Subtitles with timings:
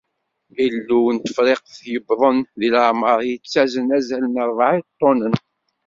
[0.65, 5.35] Ilew n Tefriqt yewwḍen deg leεmer yettazan azal n rebεa iṭunen.